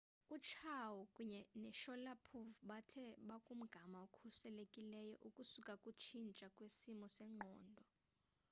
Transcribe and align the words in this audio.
uchiao 0.35 0.97
kunye 1.13 1.41
noshalipov 1.61 2.47
bathe 2.69 3.05
bakumgama 3.27 3.97
okhuselekileyo 4.05 5.13
ukusuka 5.27 5.73
kukutshintsha 5.77 6.47
kwesimo 6.55 7.05
sengqondo 7.15 7.83